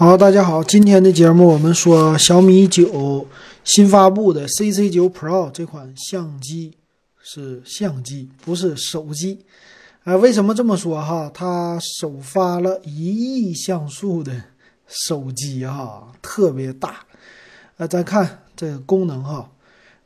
[0.00, 3.26] 好，大家好，今天的节目我们说小米九
[3.64, 6.76] 新发布的 CC 九 Pro 这款相机
[7.20, 9.40] 是相机，不是手机。
[10.04, 11.28] 啊，为什么这么说哈？
[11.34, 14.44] 它首发了一亿像素的
[14.86, 17.04] 手机哈，特别大。
[17.78, 19.50] 呃，咱看这个功能哈，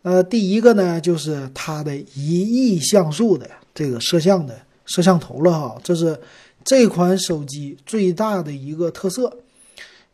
[0.01, 6.19] 呃，第一个呢就是它的一亿像素的这个摄像的摄像头了哈，这是
[6.65, 9.37] 这款手机最大的一个特色。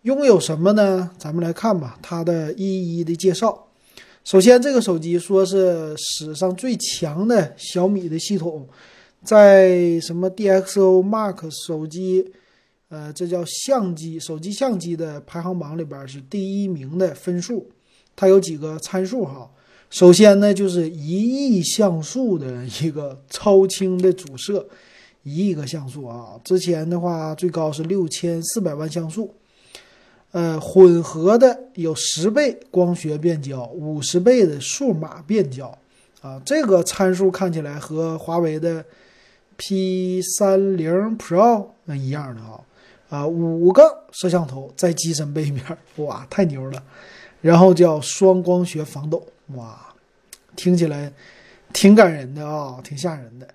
[0.02, 1.10] 拥有什么呢？
[1.18, 3.66] 咱们来看吧，它的一一的介绍。
[4.22, 8.64] 首先，这个手机说是史上最强的小米的系统，
[9.24, 12.30] 在什么 DxO Mark 手机，
[12.90, 17.68] 呃，这叫相机手机相机的排行榜里边是第一名的分数。
[18.14, 19.50] 它有几个参数哈。
[19.90, 24.68] 首先呢，就是一亿像素的一个超清的主摄，
[25.24, 26.38] 一亿个像素啊。
[26.44, 29.34] 之前的话，最高是六千四百万像素。
[30.32, 35.76] 呃，混合的有十倍光学变焦，五十倍的数码变焦，
[36.20, 38.84] 啊，这个参数看起来和华为的
[39.56, 42.60] P 三零 Pro 那一样的啊，
[43.08, 45.64] 啊，五个摄像头在机身背面，
[45.96, 46.82] 哇，太牛了！
[47.40, 49.78] 然后叫双光学防抖，哇，
[50.54, 51.10] 听起来
[51.72, 53.48] 挺感人的啊，挺吓人的。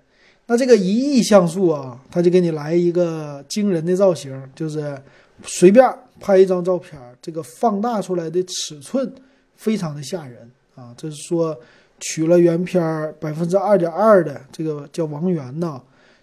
[0.46, 5.00] 那这个一亿像素啊，它就给你来一个惊人的造型，就是
[5.44, 5.88] 随便。
[6.20, 9.12] 拍一张照片，这个放大出来的尺寸
[9.54, 10.94] 非常的吓人啊！
[10.96, 11.58] 这是说
[12.00, 15.80] 取了原片百分之二点二的这个叫王源呐，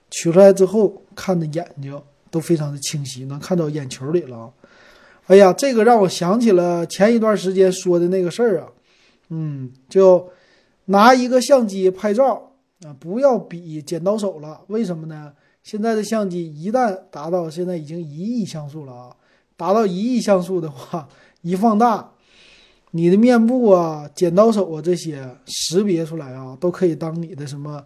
[0.10, 4.52] 取出来之后看的眼睛都非常的清晰，能看到眼球里了。
[5.28, 8.68] 哎呀，这个让我想起了前一段时间说的那个事儿啊，
[9.30, 10.30] 嗯，就
[10.86, 12.52] 拿一个相机拍照
[12.84, 14.62] 啊，不要比剪刀手了。
[14.68, 15.32] 为什么呢？
[15.64, 19.16] 现在的相机一旦达到现在已经一亿像素了啊！
[19.62, 21.08] 达到一亿像素的话，
[21.44, 22.10] 一放大，
[22.90, 27.80] 你的面部啊、剪刀手啊这些识别出来啊，都可以当你的什么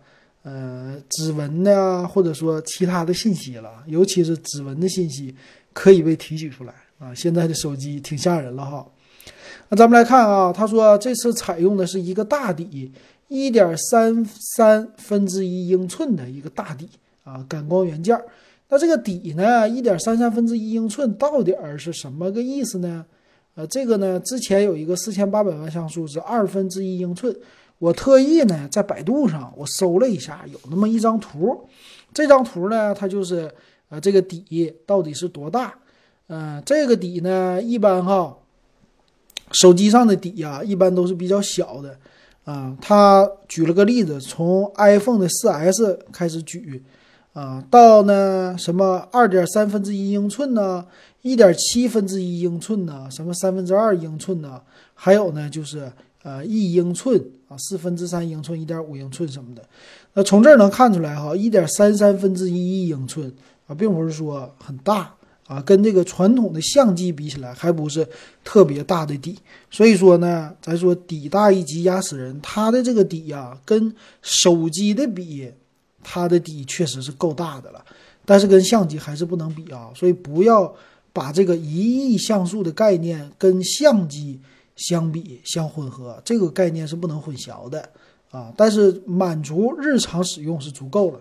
[0.43, 3.69] 呃指纹的，或者说其他的信息了。
[3.87, 5.35] 尤其是指纹的信息
[5.73, 7.13] 可以被提取出来啊。
[7.13, 8.87] 现在的手机挺吓人了哈。
[9.67, 12.89] 那咱们来看啊，他说这次采用的是一个大底，
[13.27, 16.87] 一点三三分之一英寸的一个大底
[17.25, 18.17] 啊，感光元件。
[18.67, 23.05] 那这个底呢，一点三三分之一英寸到底是什么个意思呢？
[23.53, 27.33] 呃，这个呢，之前有一个四千八百万像素是二分之一英寸，
[27.77, 31.69] 我特意呢在百度上我搜了一下，有那么一张图，
[32.11, 33.49] 这张图呢，它就是
[33.89, 35.73] 呃这个底到底是多大？
[36.27, 38.35] 嗯，这个底呢，一般哈，
[39.51, 41.95] 手机上的底呀，一般都是比较小的
[42.45, 42.75] 啊。
[42.81, 46.83] 他举了个例子，从 iPhone 的 4S 开始举。
[47.35, 50.85] 啊，到呢什么二点三分之一英寸呢，
[51.21, 54.61] 一点七分之一英寸呢，什么三分之二英寸呢？
[54.93, 55.91] 还有呢就是
[56.23, 59.61] 呃一英寸啊，四分之三英寸，一点五英寸什么的。
[60.13, 63.29] 那从这儿能看出来哈，一点三三分之一英寸
[63.67, 65.13] 啊，并不是说很大
[65.45, 68.07] 啊，跟这个传统的相机比起来，还不是
[68.45, 69.37] 特别大的底。
[69.69, 75.51] 所以说呢，咱说底大一级压死人，它的这个底呀，跟手机的比。
[76.07, 77.83] 它的底确实是够大的了，
[78.25, 80.71] 但是跟相机还是不能比啊，所以不要
[81.11, 84.39] 把这个一亿像素的概念跟相机
[84.75, 87.89] 相比相混合，这个概念是不能混淆的
[88.29, 88.53] 啊。
[88.55, 91.19] 但是满足日常使用是足够了。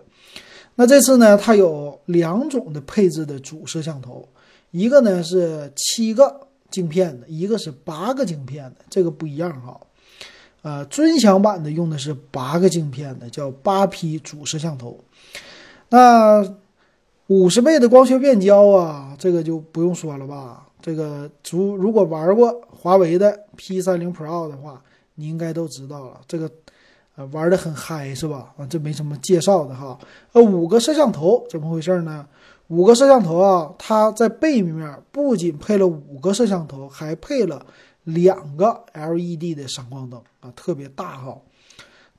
[0.74, 4.28] 那这次呢，它有两种的配置的主摄像头，
[4.70, 9.80] 一个呢是七个镜片的，一个是八个镜片的，这个不一样哈。
[10.64, 14.98] 呃，尊享版的用的是八个镜片的，叫八 P 主摄像头。
[15.90, 16.42] 那
[17.26, 20.66] 五十倍的光学变焦啊，这个就不用说了吧？
[20.80, 24.82] 这个如如果玩过华为的 P 三零 Pro 的话，
[25.16, 26.22] 你应该都知道了。
[26.26, 26.50] 这个
[27.16, 28.54] 呃玩的很嗨是吧？
[28.56, 29.98] 啊，这没什么介绍的哈。
[30.32, 32.26] 呃，五个摄像头怎么回事呢？
[32.68, 37.66] 五个摄像头啊，它在背面不仅配了五个摄像头，还配了。
[38.04, 41.40] 两个 LED 的闪光灯啊，特别大哈，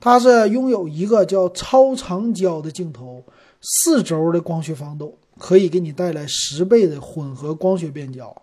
[0.00, 3.24] 它是拥有一个叫超长焦的镜头，
[3.62, 8.34] 四轴的光学防抖，可以给你带来十倍的混合光学变焦，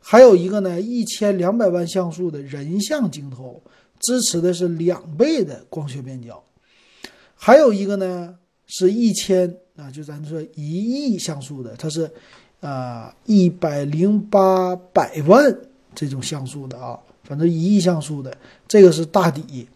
[0.00, 3.62] 还有一个呢一千两百万像素的人像镜头，
[4.00, 6.42] 支持的是两倍的光学变焦，
[7.34, 8.34] 还有一个呢
[8.66, 12.10] 是一千啊，就咱说一亿像素的，它是
[12.60, 15.54] 啊一百零八百万。
[15.96, 18.32] 这种像素的啊，反正一亿像素的，
[18.68, 19.66] 这个是大底，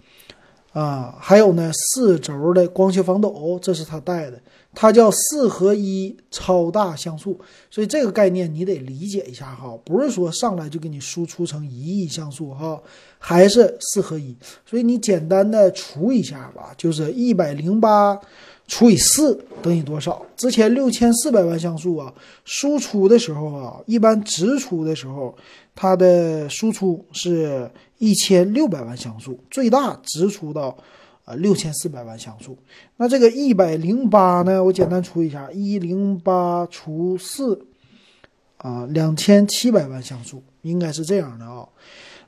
[0.72, 4.40] 啊，还有呢四轴的光学防抖，这是它带的，
[4.74, 7.40] 它叫四合一超大像素，
[7.70, 12.80] 所以这个概念你得理解一下哈，不是说上来就给你输出成一亿像素哈，
[13.18, 18.20] 还是四合一，所以你简单的除一下吧，就是一百零八
[18.70, 20.24] 除以四等于多少？
[20.36, 22.14] 之前六千四百万像素啊，
[22.44, 25.36] 输出的时候啊，一般直出的时候，
[25.74, 27.70] 它的输出是。
[28.00, 30.74] 一千六百万像素，最大直出到，
[31.26, 32.56] 呃六千四百万像素。
[32.96, 34.64] 那这个一百零八呢？
[34.64, 37.66] 我简单除一下，一零八除四，
[38.56, 41.68] 啊，两千七百万像素，应该是这样的啊。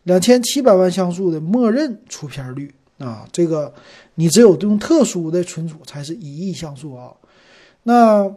[0.02, 2.74] 两千七百万像素的默认出片率
[3.04, 3.72] 啊，这个
[4.14, 7.12] 你只有用特殊的存储才是一亿像素啊。
[7.82, 8.32] 那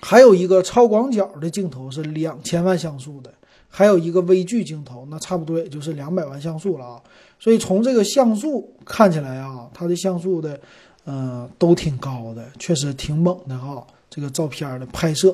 [0.00, 3.32] 还有一个超广角的镜头是两千万像素的。
[3.72, 7.00] 还有一个微距镜头，那差不多也就是两百万像素了啊。
[7.38, 10.58] 所以从这个像素看起来啊，它的像素的，
[11.06, 13.86] 嗯，都挺高的，确实挺猛的哈。
[14.10, 15.32] 这个照片的拍摄，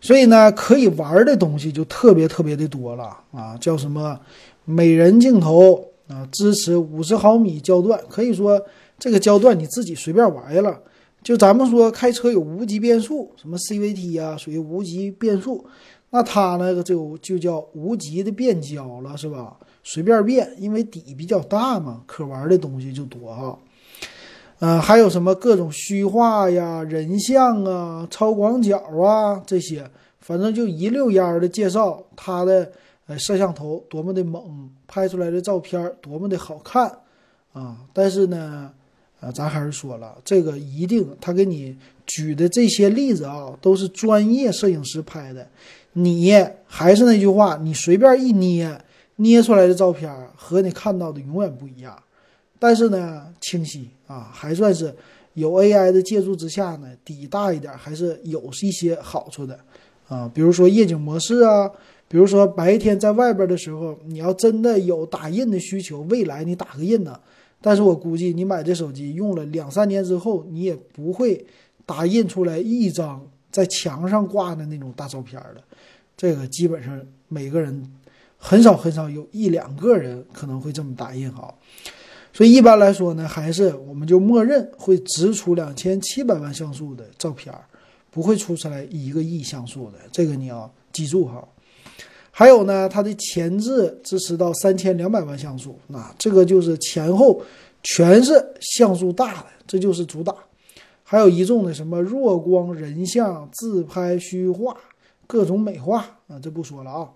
[0.00, 3.56] 所以呢，可以玩的东西就特别特别的多了啊。
[3.58, 4.18] 叫什么
[4.64, 6.26] 美人镜头啊？
[6.32, 8.60] 支持五十毫米焦段，可以说
[8.98, 10.80] 这个焦段你自己随便玩了。
[11.22, 15.64] 就咱们说开车有无级变速，什么 CVT 啊，属于无级变速。
[16.10, 19.56] 那它那个就就叫无极的变焦了，是吧？
[19.82, 23.58] 随便变，因为底比较大嘛，可玩的东西就多哈。
[24.60, 29.88] 嗯，还有什么各种虚化呀、人像啊、超广角啊这些，
[30.20, 32.72] 反正就一溜烟的介绍它的
[33.08, 36.90] 哎摄像头多么的猛，拍出来的照片多么的好看
[37.52, 37.78] 啊。
[37.92, 38.70] 但是呢，
[39.20, 41.76] 啊，咱还是说了，这个一定他给你
[42.06, 45.48] 举的这些例子啊，都是专业摄影师拍的。
[45.94, 46.32] 你
[46.66, 48.80] 还是那句话，你随便一捏，
[49.16, 52.00] 捏出来的照片和你看到的永远不一样。
[52.58, 54.94] 但是呢，清晰啊，还算是
[55.34, 59.58] 有 AI 的借助之下呢，底大一点还是有一些好处的
[60.08, 60.30] 啊。
[60.32, 61.70] 比如说夜景模式啊，
[62.08, 67.20] 比如说白天在外边的时候，你要真的有打印的需求，未来你打个印呢。
[67.60, 71.44] 但是我估计你买这手机用了两三年之后，你也不会
[71.84, 73.20] 打印出来一张
[73.50, 75.62] 在墙上挂的那种大照片的。
[76.16, 77.84] 这个基本上每个人
[78.38, 81.52] 很少很少有一两个人可能会这么打印哈，
[82.32, 87.52] 所以一般来说呢，还是我们就默认会直出两千七百万像素的照片，
[88.10, 91.46] 不会出出来一个亿像素的，这个你要记住哈。
[92.38, 97.42] 还有呢，它的前置支持到三千两百万像素，那这个就是前后
[97.82, 100.32] 全是像素大的，这就是主打。
[101.02, 104.76] 还有一众的什么弱光人像、自拍虚化。
[105.26, 105.98] 各种美化
[106.28, 107.08] 啊，这不说了啊。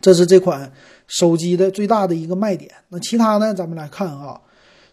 [0.00, 0.72] 这是这款
[1.06, 2.70] 手机的最大的一个卖点。
[2.88, 3.52] 那其他呢？
[3.52, 4.40] 咱们来看啊。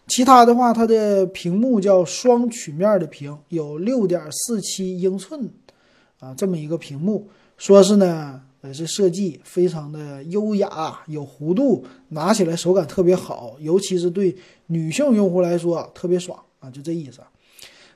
[0.06, 5.48] 其他的话，它的屏幕叫双曲面的屏，有六点四七英寸
[6.20, 7.26] 啊，这么一个屏幕，
[7.56, 17.20] 说是呢，也是设计非常的优雅，有弧度，拿起来手感特别好，尤其是对女性用户来说特别爽啊，就这意思。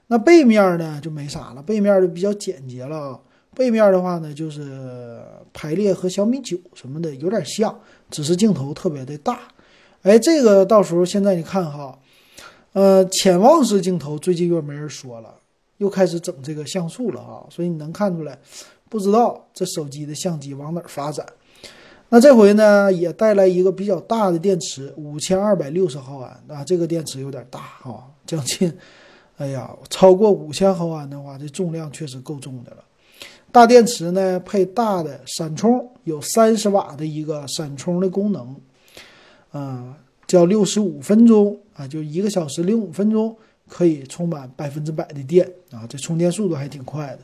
[0.06, 3.20] 那背面呢就没啥了，背面就比较简洁了啊。
[3.54, 5.20] 背面的话呢，就是
[5.52, 7.78] 排列和小米九什么的有点像，
[8.10, 9.40] 只是镜头特别的大。
[10.02, 11.98] 哎，这个到时候现在你看哈，
[12.72, 15.34] 呃，潜望式镜头最近又没人说了，
[15.76, 18.38] 又开始整这个像素了哈，所以你能看出来，
[18.92, 21.24] 不知道这手机的相机往哪儿发展。
[22.10, 28.70] 那这回呢，也带来一个比较大的电池，五千二百六十毫安啊，这个电池有点大哈，将近，
[29.38, 32.84] 哎呀，超过五千毫安的话，这重量确实够重的了。
[33.50, 38.54] 大电池呢，配大的闪充，有三十瓦的一个闪充的功能，
[39.52, 43.34] 啊，叫六十五分钟啊，就一个小时零五分钟
[43.66, 47.20] 可以充满百分之百的电啊，这充电速度还挺快的。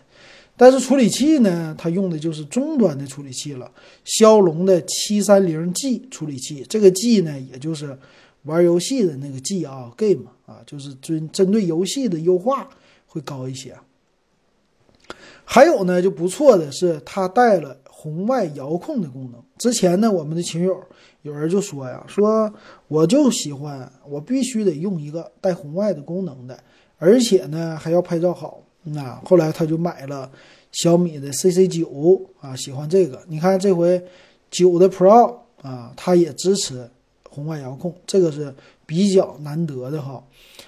[0.59, 3.71] 但是处理器呢，它用的就是中端的处理器了，
[4.05, 7.97] 骁龙的七三零 G 处理器，这个 G 呢，也就是
[8.43, 12.69] 玩游戏的那个 G 啊，Game 啊，就是针针对游戏的优化
[13.07, 13.77] 会高一些。
[15.45, 19.41] 还有呢，就不错的是，它带了红外遥控的功能。
[19.59, 20.77] 之前呢，我们的群友
[21.23, 22.53] 有人就说呀，说
[22.89, 26.59] 我就喜欢，我必须得用一个带红外的功能的，
[26.99, 28.61] 而且呢还要拍照好。
[28.83, 30.31] 那后来他就买了
[30.73, 33.23] 小米的 CC 九啊，喜欢这个。
[33.29, 34.03] 你看这回
[34.51, 36.89] 九的 Pro 啊，它也支持
[37.29, 38.55] 红外遥控，这个是
[38.87, 40.23] 比较难得的哈。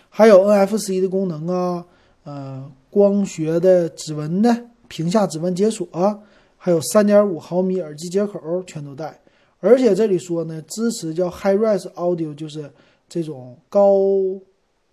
[0.08, 1.86] 还有 NFC 的功能啊，
[2.24, 4.66] 呃，光学的指纹的。
[4.88, 6.18] 屏下指纹解锁啊，
[6.56, 9.20] 还有三点五毫米耳机接口全都带，
[9.60, 12.68] 而且这里说呢，支持叫 HiRes Audio，就是
[13.08, 14.00] 这种高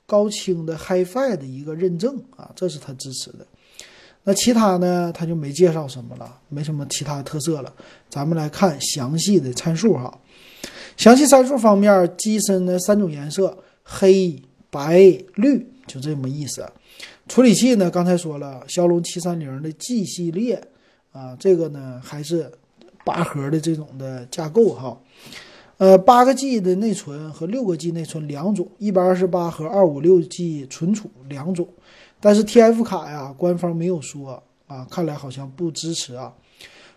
[0.08, 3.46] 高清的 HiFi 的一个认证啊，这是它支持的。
[4.24, 7.72] 那其他呢，它就没介绍什么了，没什么其他特色了。
[8.10, 10.18] 咱们来看详细的参数哈。
[10.96, 14.98] 详细参数方面，机身的三种颜色：黑、白、
[15.36, 16.66] 绿，就这么意思。
[17.28, 20.62] 处理器呢，刚才说了，骁龙七三零的 G 系列
[21.12, 22.50] 啊，这个呢还是
[23.04, 24.98] 八核的这种的架构哈。
[25.78, 31.68] 呃，八个 G 的内存和六个 G 内存两种，一百二十八和二五六 G 存储两种，
[32.20, 36.34] 但是 TF 卡呀，官方没有说啊，看来好像不支持啊。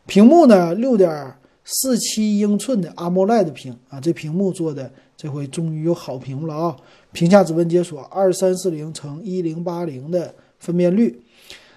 [0.06, 6.76] 屏幕呢，六点四七英寸的 AMOLED 屏啊，这屏幕做的这回终于有好屏了啊！
[7.12, 11.22] 屏下指纹解锁，二三四零乘一零八零的分辨率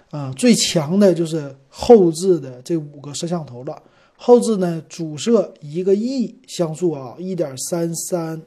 [0.09, 3.83] 啊，最强的就是后置的这五个摄像头了。
[4.25, 8.41] 后置呢，主摄一个亿像素啊，一点三三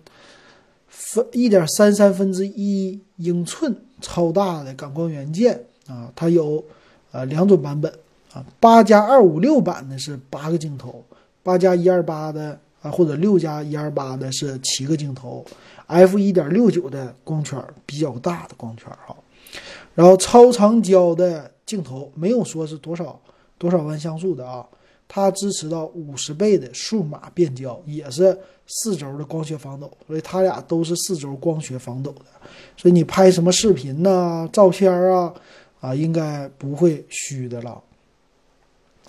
[0.89, 6.65] 分一点三三分之一英寸，超大的感光元件啊，它有
[7.13, 7.93] 呃两种版本
[8.33, 11.05] 啊，八加二五六版的是八个镜头，
[11.43, 15.45] 八加一二八的啊或者六加一二八的是七个镜头
[15.89, 19.15] ，f 一点六九的光圈比较大的光圈哈，
[19.95, 23.21] 然后超长焦的镜头没有说是多少
[23.59, 24.65] 多少万像素的啊。
[25.09, 28.37] 它支持到五十倍的数码变焦，也是
[28.67, 32.27] 四轴的光学防抖，所以它俩都是四轴光学防抖的，
[32.77, 35.33] 所以你拍什么视频呐、照片啊，
[35.81, 37.81] 啊，应该不会虚的了。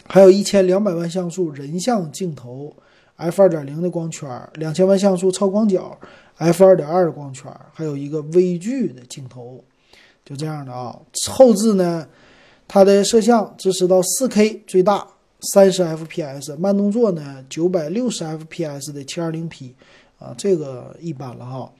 [0.05, 2.71] 还有一千两百万像素人像镜头
[3.15, 5.97] ，f 二点零的光圈，两千万像素超广角
[6.37, 9.63] ，f 二点二的光圈，还有一个微距的镜头，
[10.23, 10.97] 就这样的啊。
[11.29, 12.07] 后置呢，
[12.67, 15.05] 它的摄像支持到四 K 最大。
[15.41, 19.75] 三十 fps 慢动作呢，九百六十 fps 的七二零 P，
[20.17, 21.71] 啊，这个一般了哈。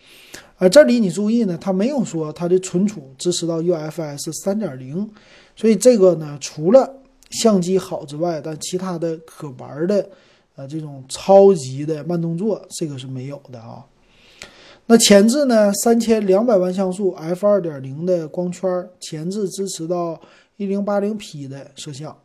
[0.58, 5.10] 啊，这里你注意呢，它没有说它的存储支持到 UFS 三点零，
[5.56, 10.08] 所以这个呢，除了相机好之外，但其他的可玩的，
[10.56, 13.86] 呃，这种超级的慢动作，这个是没有的啊。
[14.86, 20.20] 那前置呢，三千两百万像素 f 二点零的光圈，前置支持到
[20.56, 22.18] 一零八零 P 的摄像。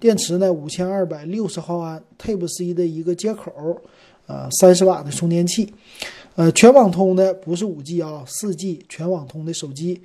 [0.00, 3.52] 电池呢，五千二百六十毫安，Type C 的一个接口，
[4.26, 5.70] 呃，三十瓦的充电器，
[6.36, 10.00] 呃，全网通的不是五 G 啊，四 G 全网通的手机。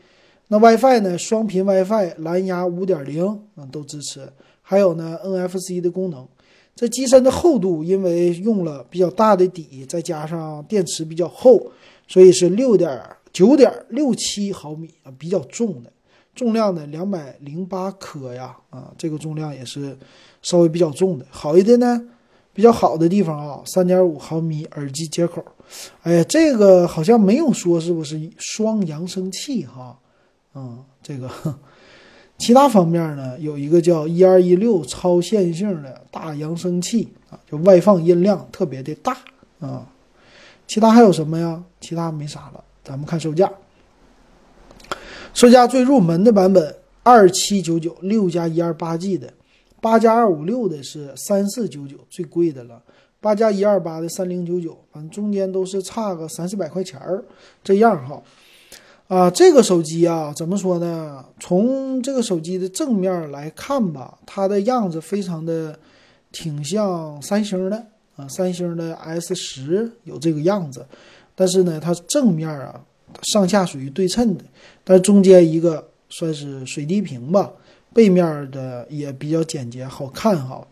[0.49, 3.25] 那 WiFi 呢，双频 WiFi，蓝牙五点零
[3.55, 4.29] 啊都支持，
[4.61, 6.27] 还有呢 NFC 的功能。
[6.75, 11.71] 这机身的厚度，因为用了比较大的底，再加上电池比较厚，
[12.05, 15.91] 所以是六点九点六七毫米啊，比较重的。
[16.35, 19.97] 重量呢，两百零八克呀，啊，这个重量也是
[20.41, 21.25] 稍微比较重的。
[21.29, 22.01] 好一点呢，
[22.53, 25.43] 比较好的地方啊，三点五毫米耳机接口。
[26.03, 29.97] 哎呀，这个好像没有说是不是双扬声器哈，
[30.53, 31.29] 嗯，这个
[32.37, 39.17] 其他方面呢，有一个叫一二一六超线性的大扬声器啊，就外放音量特别的大
[39.59, 39.87] 啊。
[40.67, 41.63] 其他还有什么呀？
[41.79, 43.49] 其他没啥了，咱们看售价。
[45.35, 46.73] 售价最入门的版本
[47.03, 49.33] 二七九九六加一二八 G 的，
[49.81, 52.81] 八加二五六的是三四九九最贵的了，
[53.19, 57.21] 八加一二八的三零九九，反正中间都是差个三四百块钱儿
[57.61, 58.23] 这样哈。
[59.09, 61.25] 啊，这个手机啊，怎么说呢？
[61.37, 65.77] 从这个手机的正面来看吧，它的样子非常的
[66.31, 70.85] 挺像三星的啊，三星的 S 十有这个样子，
[71.35, 72.81] 但是呢，它正面啊。
[73.23, 74.43] 上下属于对称的，
[74.83, 77.51] 但中间一个算是水滴屏吧，
[77.93, 80.65] 背面的也比较简洁好看哈，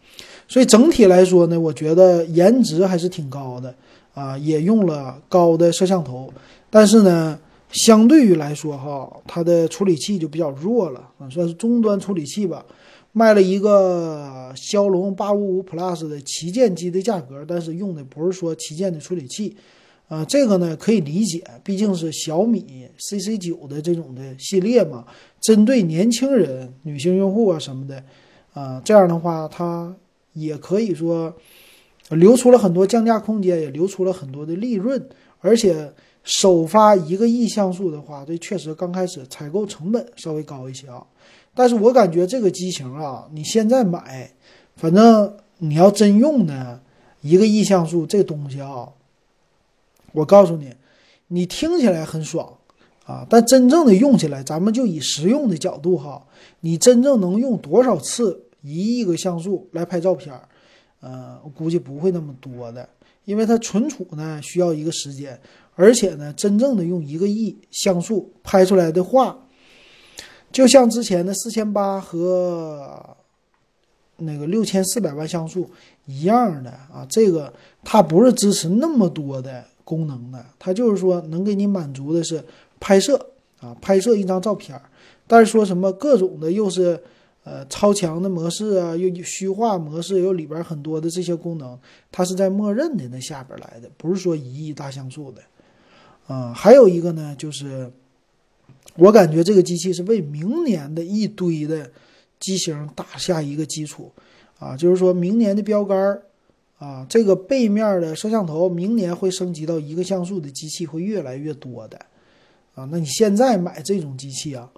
[0.48, 3.74] 所以整体来说呢，我觉得颜值还是挺高的
[4.14, 6.32] 啊，也用了高的摄像头，
[6.70, 7.40] 但是呢，
[7.72, 12.66] 相对于来说哈，它的处理器就比较弱了啊，算是中端处理器吧，
[13.14, 19.56] 卖了一个骁龙八五五 Plus 的旗舰机的价格，但是用的不是说旗舰的处理器。
[20.08, 25.06] 啊，这个呢可以理解，毕竟是小米 CC 九的这种的系列嘛，
[25.42, 28.04] 针对年轻人、女性用户啊什么的，
[28.54, 29.96] 啊，这样的话它
[30.34, 31.34] 也可以说
[32.10, 35.04] 留出了很多降价空间，也留出了很多的利润。
[35.40, 35.92] 而且
[36.24, 41.04] 首发一个亿像素的话，这确实刚开始采购成本稍微高一些啊。
[41.56, 44.32] 但是我感觉这个机型啊，你现在买，
[44.76, 46.80] 反正你要真用呢，
[47.22, 48.88] 一个亿像素这东西啊。
[50.14, 50.74] 我告诉你，
[51.28, 52.58] 你听起来很爽
[53.06, 56.26] 啊，但真正的用起来，咱们就以实用的角度哈，
[56.62, 60.48] 你真正能用多少次一亿个像素来拍照片儿？
[61.02, 62.88] 呃，我估计不会那么多的，
[63.26, 65.38] 因为它存储呢需要一个时间，
[65.76, 69.38] 而且呢，真正的用一个亿像素拍出来的画，
[70.50, 73.18] 就像之前的四千八和
[74.18, 75.70] 那个六千四百万像素
[76.06, 77.52] 一样的啊，这个
[77.84, 82.44] 它不是支持那么多的功能的，它就是说能给你满足的是
[82.80, 83.18] 拍摄
[83.60, 84.80] 啊，拍摄一张照片，
[85.28, 87.00] 但是说什么各种的又是。
[87.46, 91.78] 呃，超强的模式啊，又虚化模式，又里边很多的这些功能，
[92.10, 95.42] 它是在默认的那下边来的，不是说一亿大像素的。
[96.26, 97.92] 啊，还有一个呢，就是
[98.96, 101.92] 我感觉这个机器是为明年的一堆的
[102.40, 104.10] 机型打下一个基础
[104.58, 106.24] 啊，就是说明年的标杆儿
[106.84, 111.98] 啊，这个背面的摄像头明年会升级到一个像素的机器会越来越多的
[112.76, 112.84] 啊。
[112.92, 114.70] 那你现在买这种机器啊，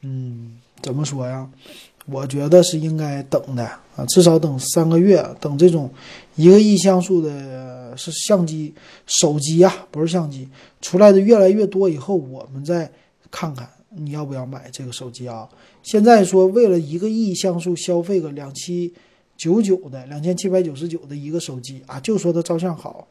[0.00, 1.48] 嗯，怎么说呀？
[2.06, 3.64] 我觉得是应该等的
[3.94, 5.88] 啊，至少等三个月，等这种
[6.34, 8.74] 一个亿像素的是相机、
[9.06, 10.48] 手机啊，不是相机
[10.80, 12.90] 出来的越来越多以后，我们再
[13.30, 15.48] 看看你要不要买这个手机啊。
[15.84, 18.92] 现在说为了一个亿像素消费个两七
[19.42, 23.08] 九九的、两千七百九十九的一个手机啊，就说它照相好，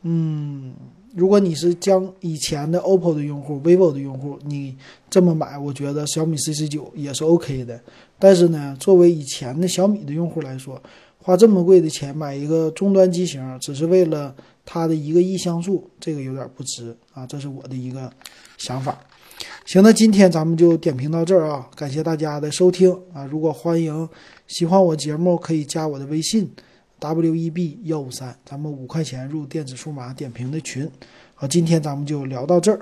[0.00, 0.72] 嗯。
[1.14, 4.76] 如果你是将以前的 OPPO 的用户、vivo 的用户，你
[5.08, 7.80] 这么买，我觉得小米 CC 九也是 OK 的。
[8.18, 10.78] 但是呢，作为以前的小米的用户来说，
[11.18, 14.34] 花这么贵的钱买一个终端机型，只是为了
[14.66, 17.26] 它的一个亿像素，这个有点不值啊。
[17.26, 18.12] 这是我的一个
[18.58, 18.98] 想法。
[19.64, 23.24] 行，那今天咱们就点评到这儿啊，感谢大家的收听啊。
[23.24, 24.06] 如果欢迎
[24.46, 26.50] 喜欢我节目，可以加我的微信。
[26.98, 30.90] W E B 幺五三，咱们五块钱入电子数码点评的群。
[31.34, 32.80] 好，今天咱们就聊到这儿。